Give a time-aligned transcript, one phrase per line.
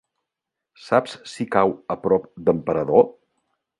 [0.85, 3.07] Saps si cau a prop d'Emperador?